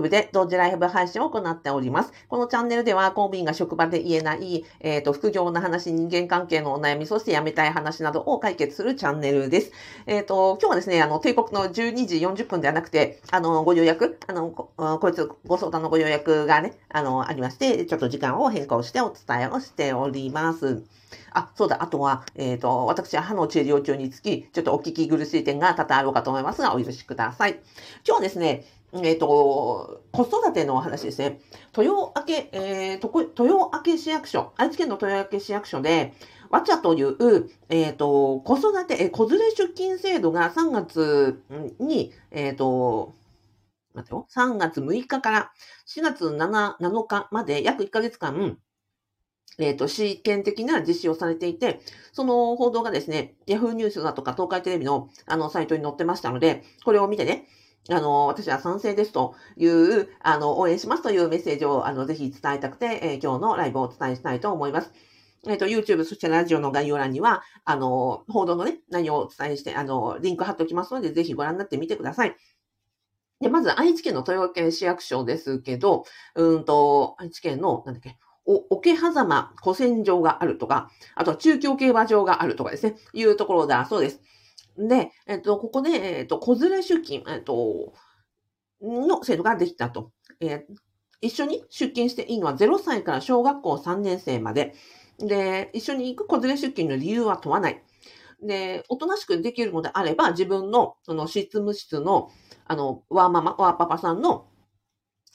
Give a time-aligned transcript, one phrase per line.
[0.00, 2.12] YouTube で同時ライブ配信を行っております。
[2.28, 9.72] このチャンネルでは公務員が職場で言えない、えっ、ー、と、副業の話、人間関係のお悩み、そして辞めたい話などを解決するチャンネルです。
[10.06, 20.82] えっ、ー、と、今日はですね、あの、帝国の12時40分ではなくて、あの、ご予約、あの、ここいつご相談のご予約がね、あの、ありまして、ちょっと時間を変更してお伝えをしております。
[21.32, 27.52] あ、そうだ、あとは、えっ、ー、と、私は歯の治療中につき、ちょっとお聞き苦しい点が多々あろうかと思いますが、お許しください。
[27.52, 27.60] 今
[28.04, 31.40] 日はですね、えっ、ー、と、子育てのお話ですね。
[31.76, 36.12] 豊明、えー、豊明市役所、愛知県の豊明市役所で、
[36.50, 37.16] わちゃという、
[37.68, 41.42] えっ、ー、と、子育て、えー、子連れ出勤制度が3月
[41.78, 43.14] に、えっ、ー、と、
[43.94, 45.52] 待てよ、3月6日から
[45.86, 48.58] 4月 7, 7日まで約1ヶ月間、
[49.60, 51.80] えっ、ー、と、試験的な実施をされていて、
[52.12, 57.46] その報道がですね、Yahoo ニュースだとか東海テレビのあのサイトに載ってましたので、これを見てね、
[57.88, 64.92] あの、私は賛成ですという、あの、応援しますというメッセージを、あの、ぜひ伝えたくて、えー、今日のライブをお伝えしたいと思います。
[65.48, 72.36] えっ、ー、と、YouTube、そしてラジオの概要欄には、あの、報道のね、内容をお伝えして、あの、リンク貼っておきますので、ぜひご覧になってみてください。
[73.40, 78.18] で、まず、愛知県の豊県市役所ですけど、うんと、愛知県の、なんだっけ、
[78.70, 84.20] 桶狭間古戦場があるとか、あとは中京競馬場があるとかですね、いうところだそうです。
[84.76, 87.92] で、えっと、ここで、えっと、子連れ出勤、えっと、
[88.80, 90.12] の制度ができたと。
[90.40, 90.74] えー、
[91.20, 94.74] 一緒に出勤していいのは0歳から小学校3年生まで。
[95.18, 97.82] で、一緒に行く子連れ出勤の理由は問わない。
[98.42, 102.30] で、おとなしくできるのであれば、自分の、その、執務室の、
[102.64, 104.46] あの、ワーママ、ワーパパさんの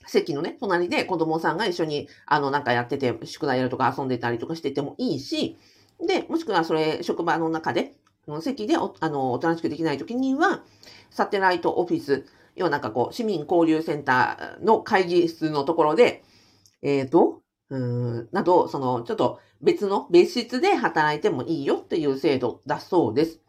[0.07, 5.57] 席のね、隣で子供さんが一緒に、あの、なんかやってて、宿題やるとか遊んでたりとかしててもいいし、
[6.05, 7.93] で、もしくはそれ、職場の中で、
[8.27, 10.63] の席でお、あの、おとなしくできないときには、
[11.09, 16.23] サテライトオフィス、要はなんかこう、市民交流センターの会議室のところで、
[16.81, 23.39] えっ、ー、と、うん、など、その、ちょっと別の別室で働いてもいいよっていう制度だそうです。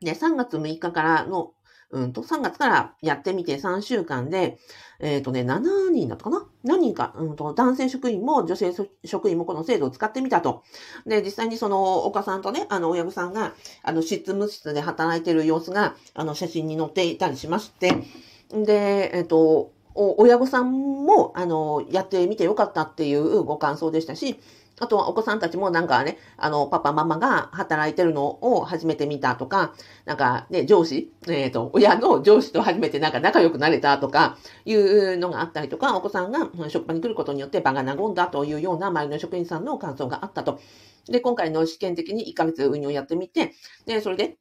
[0.00, 1.52] で、3月6日からの
[1.92, 4.58] うんと、3月からやってみて3週間で、
[5.00, 6.46] えっ、ー、とね、7人だったかな？
[6.62, 8.72] 何人か、うんと、男性職員も女性
[9.04, 10.62] 職員もこの制度を使ってみたと。
[11.06, 18.04] で、実際にその、岡さんとね、あの、親御さんが、あの、執務室で働いてる様子が、あの、写真に載っていたりしまして、
[18.52, 24.38] で、えっ、ー、と、親御さんも、あの、やってみてよかったっていうご感想でしたし、
[24.80, 29.74] あとはお子さんたちもなんかね、あの、パパママが働いてるのを初めて見たとか、
[30.06, 40.60] なんかね、上司、えっ、ー、と、親の上司と初めてなんか仲良くなれたとか、いうのがあったりとか、お子さんが職場に来ることによって場が和んだというような周りの職員さんの感想があったと。
[41.06, 43.52] で、今回の試験的に1ヶ月運用やってみて、
[43.84, 44.38] で、それで、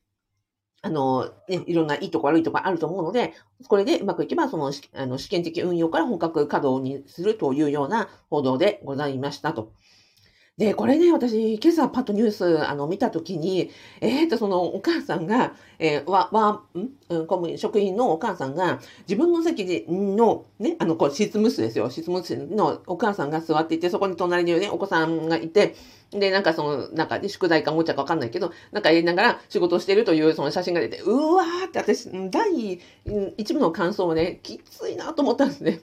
[0.82, 3.34] あの、ね、いろんないいとこ悪いとこあると思うので、
[3.68, 9.74] これでうまくいけば、その、あの試験的運用から本格稼働にするというような報道でございましたと。
[10.60, 13.72] で、これね、私、今朝パッとニュース、あの、見たときに、
[14.02, 16.90] えっ、ー、と、その、お母さんが、えー、わ、わ、ん？
[17.08, 21.90] 公務員、職員のお母さんが、自分の席の、ね、あの、こう、執務室ですよ。
[21.90, 25.76] 執務室のお母さんが座っていて、そこに隣にね、お子さんがいて、
[26.12, 32.82] で、なんかその、なんか、ね宿題かおもちゃかわかんないけど、なんかやりながら仕事をしてるというその写真が出て、うわーって私、第
[33.38, 35.80] 一部の感想をね、きついなと思ったんですね。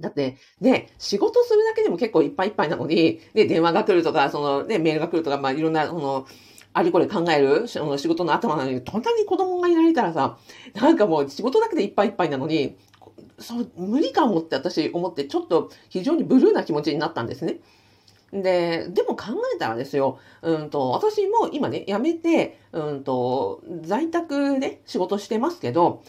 [0.00, 6.26] だって、ね、仕事するだけでも結構いっぱいいっぱいなのに、ね、電話が来るとか、そのね、メールが来るとか、まあいろんな、その、
[6.72, 10.38] ありこれ考えるその仕事の頭なのに、隣に子供がいられたらさ、
[10.74, 12.76] なんかもう仕事だけでいっぱいいっぱいなのに、
[13.38, 17.60] そう、無理かもって私思って、ちょっと非常にブルーな気持ちになったんですね。
[18.32, 26.02] で、でも考えたらですよ、うんと、私も今ね、辞めて、うんと、在宅で仕事してますけど、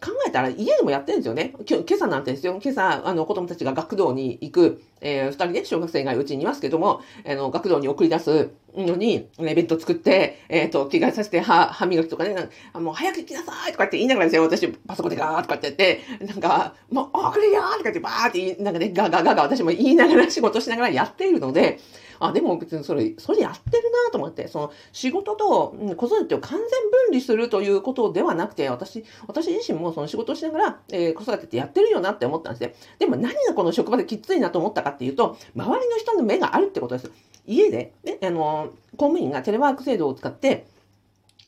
[0.00, 1.54] 考えたら家でもやってるんですよね。
[1.68, 2.58] 今朝なんてですよ。
[2.62, 14.42] 今朝、あの、子供たちが学童に行く、えー、二人ね、小学生がうちにいますけども、あの、学童に送り出すのに、ね、ベッド作って、えっ、ー、と、着替えさせて、歯、歯磨きとかね、もう早く行きなさいとかって言いながらですよ。
[14.42, 21.80] 私、パソコンでガーとかってやって、なんか、もう、遅れよーとかってバーって、なんかね、ガガガガー私も言いながら仕事しながらやっているので、
[22.18, 32.74] あ、でも別にそれ、それやってるなと思って、その仕事と子育てを完全分離するということではなくて、私、私自身もその仕事をしながら、えー、子育てってやってるよなって思ったんですね。
[32.98, 37.10] でも何がこの職場できついなと思ったかっていうと、周りの人の目があるってことです。
[37.46, 40.66] 家で、ね、あの、公務員がテレワーク制度を使って、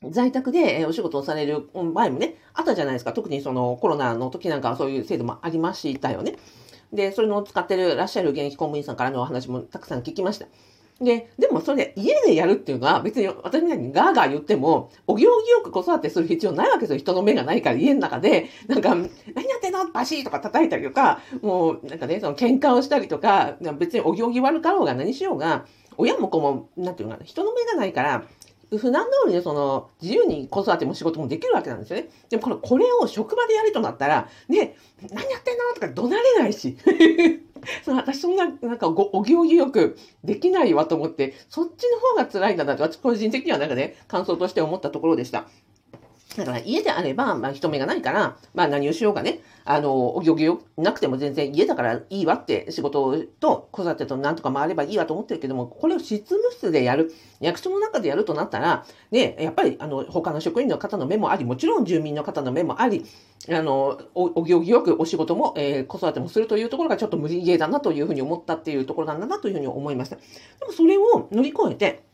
[0.08, 3.12] 在宅でお仕事をされる場合もね、あったじゃないですか。
[3.12, 6.36] 特にそのコロナの時なんかはそういう制度もありましたよね。
[6.92, 10.46] で、それの使ってるらっしゃる現役公務員さんからのお話もたくさん聞きました。
[11.00, 16.98] で、でもそれ家でやるっていうのは別に私みたいにガーガー言っても、お行儀よく子育てする必要ないわけですよ。
[16.98, 19.08] 人の目がないから家の中で、なんか、何や
[19.56, 19.90] ってんの？
[19.90, 25.64] バシーとか叩いたりとか、もうなんかね、その喧嘩をしたりとか、別にお行儀悪かろうが何しようが、
[25.96, 28.24] 親も子も、なんていうのかな、人の目がないから、
[28.78, 32.08] 普段通りでその自由に子育ても仕事もできるわけなんですよね。
[32.28, 34.76] でもこれこれを職場でやるとなったら、ね、
[35.12, 36.76] 何やってんのとか怒鳴れないし。
[37.84, 45.46] その私そんな、なんかご、お行儀よくできないわと思って、そっちの方が辛いんだなと、私個人的にはなんかね、感想として思ったところでした。
[46.36, 63.04] だから家であれば、まあ人目がないから、まあ何をしようかね、あの、お行儀よなくても全然家だからいいわって仕事と子育てとなんとか回ればいいわと思ってるけども、これを執務室でやる、役所の中でやるとなったら、ね、やっぱりあの、他の職員の方の目もあり、もちろん住民の方の目もあり、
[63.48, 70.16] あの、おお行儀よくお仕事も、えー、子育てもするというところがちょっと無理ゲーだなというふうに思ったっていうところなんだなというふうに思いました。
[70.16, 70.22] で
[70.66, 72.09] もそれを乗り越えて、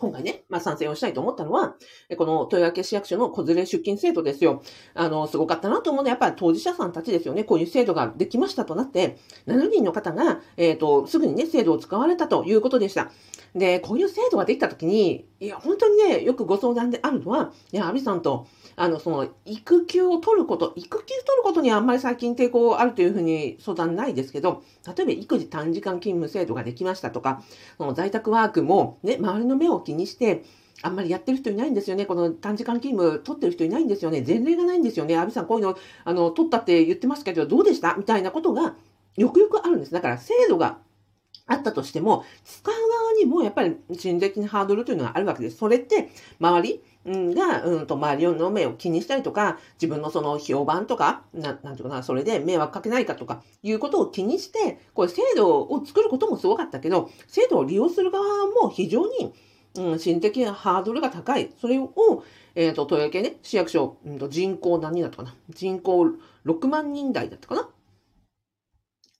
[0.00, 1.76] 今回ね、まあ賛成をしたいと思ったのは、
[2.18, 4.60] この豊明市役所の子連れ出勤制度ですよ。
[4.92, 7.44] あの、すごかったなと思うのは、やっぱり当事者さんたちですよね。
[7.44, 13.12] こういう制度ができましたとなって、7人の方が、えっ、ー、と、すぐにね、制度を使われたということでした。
[13.54, 24.64] で、こういう制度ができたときに、いや、本当にね、よくご相談であるのは、いや、アビさんと、あの、その、育休を取ること、育休取ることにあんまり最近抵抗あるというふうに相談ないですけど、
[24.96, 27.44] 例えば育児短時間勤務制度ができましたとか、
[27.78, 30.42] その在宅ワークもね、周りの目を気にして、
[30.82, 32.04] あんまりやってる人いないんですよね。
[32.06, 34.24] この短時間勤務取ってる人いないんですよね。
[34.26, 35.16] 前例がないんですよね。
[35.16, 37.94] 阿部さんこういうの、あの、取ったって言ってますけど、どうでした？
[37.94, 38.74] みたいなことが
[39.16, 39.92] よくよくあるんです。
[39.92, 40.78] だから制度が
[41.46, 42.74] あったとしても、使う
[43.14, 45.56] にもやっぱり心理的なハードルというのがあるわけです。
[45.56, 59.34] それって、周り、が、うんと、周りの目を気にしたりとか、自分のその評判とか、ななんていうかな、それで迷惑かけないかとか、いうことを気にして、これ制度を作ることもすごかったけど、制度を利用する側も非常に、
[59.76, 61.50] うん、心的なハードルが高い。
[61.60, 61.90] それを、
[62.54, 66.06] えっ、ー、と、東洋系ね、市役所、うんと、人口何人だったかな人口
[66.46, 67.68] 6万人台だったかな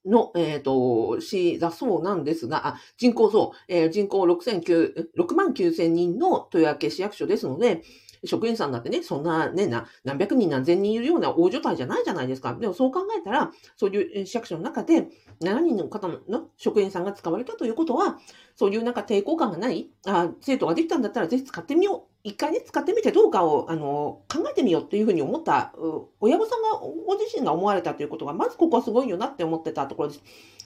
[0.04, 7.82] の、えっ、ー、と、市だそうなんですが、あ人口そう、えー、人口69 6万9千人の豊明市役所ですので、
[8.26, 12.54] 職員さんだってね、そんなね、な、何百人何千人いるような大所帯じゃないじゃないですか。
[12.54, 15.08] でもそう考えたら、そういう市役所の中で
[15.40, 18.18] 7人の方の職員さんが使われたということは、
[18.56, 22.14] そういうなんか抵抗感がない、あ生徒ができたんだったらぜひ使ってみよう。
[22.24, 25.74] 一回ね、使ってみてどうかを、あの、考えてみようっていうふうに思った、
[26.20, 30.22] 親御さんが、ご自身が思われたということが、まずここはすごいよなって思ってたところです。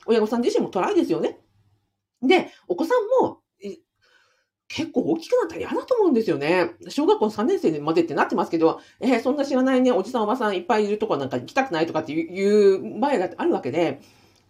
[0.06, 1.40] 親御さん自身もトライですよね。
[2.22, 3.40] で、お子さんも、
[4.68, 6.72] 結構大きくなったら嫌だと思うんですよね。
[6.88, 14.00] 小学校3年生までってなってますけど、えー、そんな知らないね、おじさんおばさんいっぱいいるとこなんか行きたくないとかっていう前があるわけで、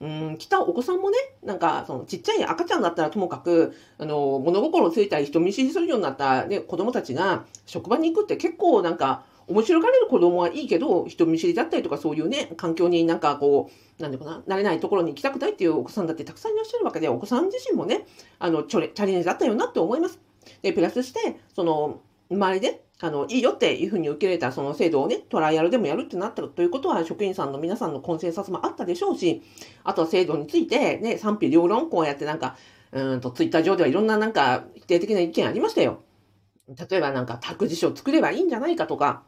[0.01, 18.07] うん、来たお子さんもね、なんか、その、ちっちゃい赤ちゃんだったらともかく、あの、物心ついたり人見知りするようになった、ね、子供たちが職場に行くって結構なんか、面白がれる子供はいいけど、人見知りだったりとかそういうね、環境になんかこう、なんでかな、慣れないところに行きたくないっていうお子さんだってたくさんいらっしゃるわけで、お子さん自身もね、
[18.39, 20.21] あの、チャレンジだったよなって思います。
[20.63, 22.01] で、プラスして、その、
[22.31, 29.43] 周りで、あの、いいよっていうふうに受け入れたその制度をね、トライアルでもやるってなったということは、職員さんの皆さんのコンセンサスもあったでしょうし、
[29.85, 32.57] あとは制度についてね、賛否両論、こうやってなんか、
[32.93, 36.03] うんと、ツイッター上ではいろんななんか否定的な意見ありましたよ。
[36.69, 39.23] 例えばなんか託児所作ればいいんじゃないかとか、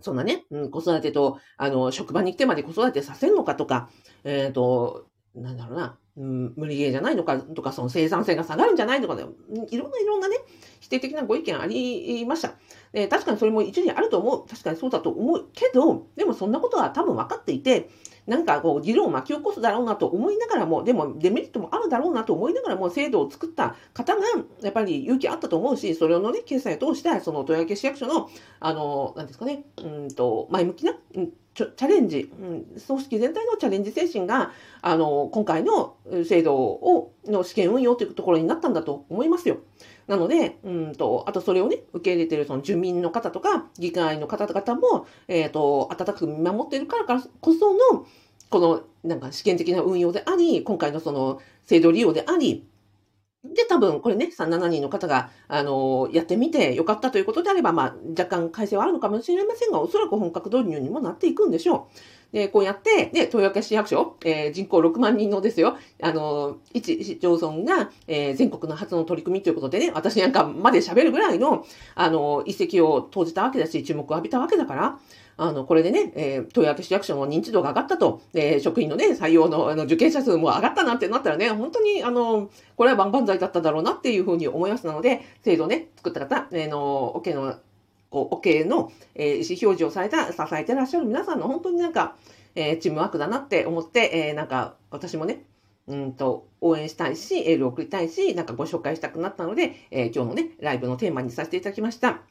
[0.00, 3.88] そんなね、うん、子育てと、あの、職場に来てまで子育てさせるのかとか、
[4.24, 10.36] えっ、ー、と、なんだろうな、うん、無理ゲーじゃないのかとか、その生産性が下がるんじゃないのかいろんないろんなね、
[10.80, 12.54] 否定的なご意見ありました。
[12.92, 14.46] で確かにそれも一理あると思う。
[14.46, 17.90] 確かにそうだと思うけど、でもそんなことは多分分かっていて、
[18.26, 24.22] なんかこう議論を巻き起こすだろうなと思いながらも、でもデメリットもあるだろうなと思いながらも、制度を作った方が
[24.62, 28.28] やっぱり勇気あったと思うし、それのね、決済を通して、その豊明市役所の、
[28.60, 34.52] あの、なんですかね、うんと、前向きな、うんチャレンジ、うん、組織全体のチャレンジ精神が、
[34.82, 39.60] あの、今回の制度を、の試験運用というところになったんだと思いますよ。
[40.06, 48.06] なので、うんと、あとそれをね、受け入れてるその住民の方とか、議会の方々も、えっ、ー、と、温かく見守っているからからこその、
[48.48, 52.66] この、なんか試験的な運用であり、今回のその制度利用であり、
[53.54, 61.88] で、多分、これね、3、7人の方が、あの、やってみてよかったということであれば、まあ、若干改正はあるのかもしれませんが、おそらく本格導入にもなっていくんでしょ
[62.25, 62.25] う。
[62.36, 71.64] で、こうやって、で、豊明市役所、えー、人口6万人のですよ、あの、一市町村が、えー、全国の初の取り組みということでね、私なんかまで喋るぐらいの、
[71.94, 74.98] あの、一石を投じたわけだし、注目を浴びたわけだから、
[75.38, 87.54] あの、これでね、えー、豊明市役所の認知度が上がったと、えー、職員のね、採用のあの受験者数も上がったなんてなったらね、本当に、あの、これは万々歳だっただろうなっていうふうに思いますなので、制度ね、作った方、えー、の、オ OK の、
[88.16, 92.16] こう、OK の、えー、意思表示をされた、支えてらっしゃる皆さんの本当になんか、
[92.54, 95.44] えー、チームワークだなって思って、えー、なんか、私もね、
[95.86, 102.22] うんと、応援したいし、エールを送りたいし、なんかご紹介したくなったので、えー、今日のね、ライブのテーマにさせていただきました。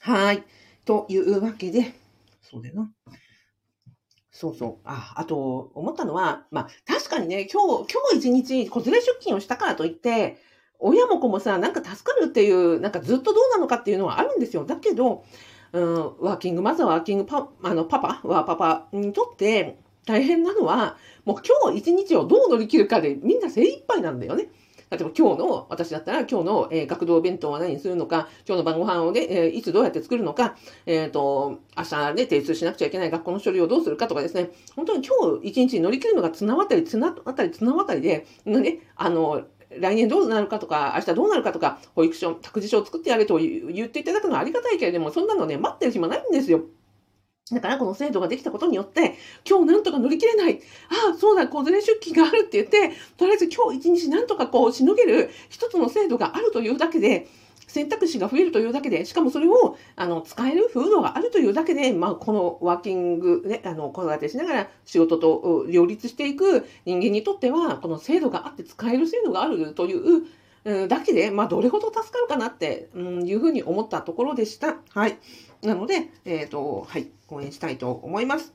[0.00, 0.42] はい。
[0.86, 1.92] というわけで、
[2.40, 2.90] そうだな。
[4.32, 4.76] そうそう。
[4.84, 10.38] あ、あと、思ったのは、まあ、確かにね、今日、今日一日、子連れ出勤をしたからといって、
[10.80, 14.64] 親も子もさ、なんか助かるっていう、なんかずっとどうなのかっていうのはあるんですよ。
[14.64, 15.24] だけど、
[15.72, 24.48] うん、ワーキングマザー、ワーキングパあのパパはパパにとって大変なのは、もう今日一日をどう乗り切るかでみんな精一杯なんだよね。
[24.90, 39.44] 例えば今日の、私だったら今日の、えー、学童弁当は何にするのか、今日の晩ご飯をね、えー、いつどうやって作るのか、えっ、ー、と、明日ね、提出しなくちゃいけない学校の書類をどうするかとかですね、本当に今日一日乗り切るのが綱渡り、綱渡り、綱渡りで、ね、あの、
[39.78, 46.62] 来年どうなるかとか、明日どうなるかとか、保育所、託児所を作ってやれと言っていただくのはありがたいけれども、そんなのね、待ってる暇ないんですよ。
[47.52, 49.16] だからこの制度ができたことによって、
[49.48, 50.60] 今日なんとか乗り切れない。
[50.88, 57.26] ああ、そうだ、子連れ出勤があるって言って、とりあえず今日一日なんとかこうしのげる一つの制度があるというだけで、
[57.70, 70.26] 選択肢が増えるというだけで、しかもそれをあの使える風土があるというだけで、まあ、このワーキング、ね、あの子育てしながら仕事と両立していく人間にとっては、この制度があって使える制度があるという、
[70.88, 74.76] だけで、まあ、どれほど助かるかなって、うん、いうふうに思ったところでした。
[74.90, 75.18] はい。
[75.62, 78.52] なので、えっ、ー、と、はい、講演したいと思います。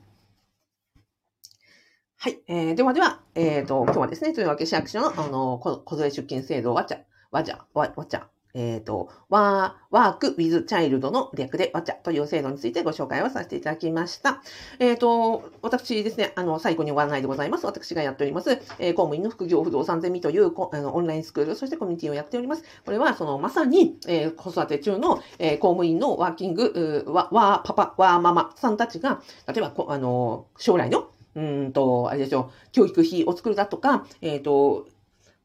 [2.18, 2.38] はい。
[2.46, 6.98] えー、ではでは、えっ、ー、と、今日はですね、というわけ市役所の、あの、子連れ出勤制度わちゃ、
[7.30, 14.42] わじゃ、わ、わちゃ、えっ、ー、と、ワー、ワークウィズチャイルドの略でワチャという制度についてご紹介をさせていただきました。
[14.78, 17.66] えっ、ー、と、私ですね、あの、最後に終わらないでございます。
[17.66, 22.64] 私がやっております、えー、公務員の副業不動産ゼミというあのオンラインスクール、そしてコミュニティをやっております。
[22.86, 34.86] これは、その、まさに、え、子育て中の、え、公務員のワーキング、ワーパパ、ワーママさんたちが、例えば、こあの、将来の、うんと、あれでしょう、教育費を作るだとか、えっ、と、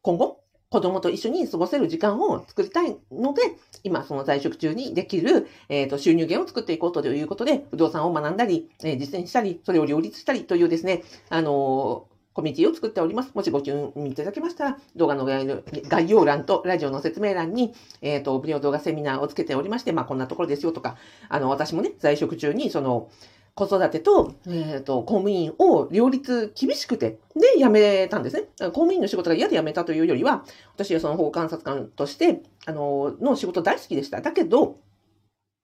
[0.02, 0.41] 今後、
[0.72, 3.42] 子供と一緒に過ごせる時間を作りたいので、
[3.84, 13.32] 今その在職中にできる、えーと、収入源を作っていこうということで、不動産を学んだり、えー、実践したり、それを両立したりというですね、あのーコミュニティを作っております。
[13.34, 20.96] もしご興味いただけましたら、動画の概要欄とラジオの説明欄に、えっ、ー、と、無料動画セミナーをつけておりまして、まあ、こんなところですよとか、
[21.28, 23.10] あの、私もね、在職中に、その、
[23.54, 28.44] 子育てと、えっ、ー、と、公務員を両立厳しくて、で、辞めたんですね。
[28.58, 34.22] 公務員の仕事が嫌で辞めたというよりは、私はその法監察官として、あの、の仕事大好きでした。
[34.22, 34.80] だけど、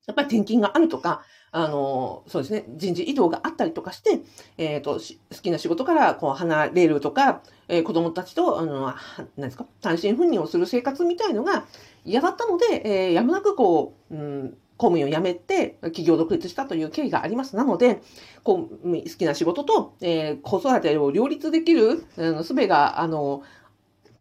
[0.06, 4.22] やっぱり転勤があるとか、あの、そうですね、人事異動があったりとかして、
[4.58, 5.00] えっ、ー、と、
[5.34, 8.94] 好きな仕事からこう離れるとか、えー、子供たちと、あの、
[9.38, 11.65] 何ですか、単身赴任をする生活みたいのが
[12.06, 17.55] 嫌だったので、えー、やむなくこう、うん公務員を辞めて企業独立したという経緯があります。
[17.55, 18.01] なので、
[18.43, 22.05] こう好きな仕事と、えー、子育てを両立できる、
[22.43, 23.43] す、べ、が、あの、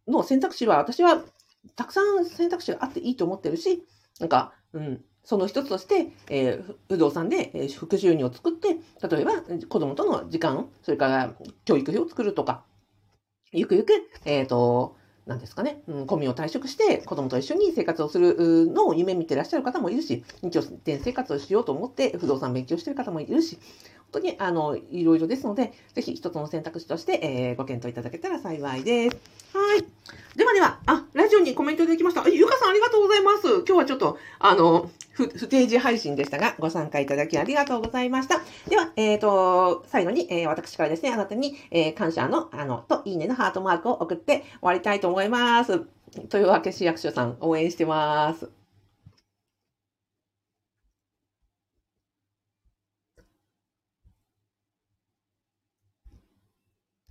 [0.08, 1.22] の選択肢は私は
[1.74, 3.84] たくさん選択肢があっていいと思ってるし、
[4.18, 8.76] なんか、うん、その一つとして、えー、不動産で、えー、副収入を作って、
[9.08, 9.32] 例えば
[9.68, 11.34] 子供との時間、それから
[11.64, 12.64] 教育費を作るとか、
[13.52, 13.92] ゆくゆく、
[14.24, 23.58] えっ、ー、と、なんですかね、うん、コミを退職して子供と一緒に生活をするのを夢見てらっしゃる方もいるし、日拠点生活をしようと思って不動産勉強してる方もいるし、
[24.12, 29.16] 本当にあのいろいろですので、ぜひ一つの選択肢として、えー、ご検討いただけたら幸いです。
[29.52, 29.84] はい。
[30.36, 32.28] ではでは、あ、ラジオにコメントいただきました。
[32.28, 33.48] ゆかさんありがとうございます。
[33.48, 38.42] 今日はちょっと、あの、不不定時配信でしたが、ご参加いただきありがとうございました。
[38.68, 45.86] では、えっ、ー、と、最後に、えー、私からですね、あなたに、えー、感謝の、あの、と、いいねのハートマークを送って終わりたいと思います。
[46.28, 48.65] というわけ市役所さん、応援してます。